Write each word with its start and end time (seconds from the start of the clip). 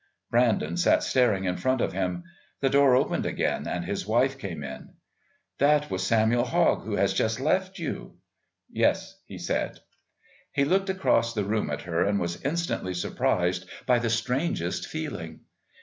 Brandon 0.31 0.77
sat 0.77 1.03
staring 1.03 1.43
in 1.43 1.57
front 1.57 1.79
of 1.79 1.93
him. 1.93 2.23
The 2.59 2.71
door 2.71 2.95
opened 2.95 3.27
again 3.27 3.67
and 3.67 3.85
his 3.85 4.07
wife 4.07 4.39
came 4.39 4.63
in. 4.63 4.95
"That 5.59 5.91
was 5.91 6.03
Samuel 6.03 6.43
Hogg 6.45 6.83
who 6.85 6.95
has 6.95 7.13
just 7.13 7.39
left 7.39 7.77
you?" 7.77 8.15
"Yes," 8.67 9.19
he 9.27 9.37
said. 9.37 9.77
He 10.53 10.65
looked 10.65 10.89
across 10.89 11.35
the 11.35 11.43
room 11.45 11.69
at 11.69 11.83
her 11.83 12.03
and 12.03 12.19
was 12.19 12.41
instantly 12.41 12.95
surprised 12.95 13.69
by 13.85 13.99
the 13.99 14.09
strangest 14.09 14.87
feeling. 14.87 15.41